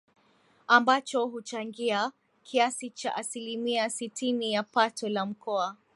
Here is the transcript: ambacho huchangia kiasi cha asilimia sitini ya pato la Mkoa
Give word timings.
ambacho 0.67 1.25
huchangia 1.27 2.11
kiasi 2.43 2.89
cha 2.89 3.15
asilimia 3.15 3.89
sitini 3.89 4.53
ya 4.53 4.63
pato 4.63 5.09
la 5.09 5.25
Mkoa 5.25 5.75